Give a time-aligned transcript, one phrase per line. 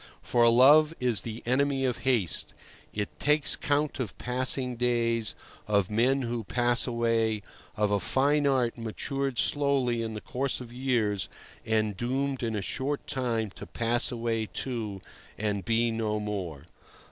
[0.23, 2.55] For love is the enemy of haste;
[2.91, 5.35] it takes count of passing days,
[5.67, 7.43] of men who pass away,
[7.77, 11.29] of a fine art matured slowly in the course of years
[11.67, 15.01] and doomed in a short time to pass away too,
[15.37, 16.65] and be no more.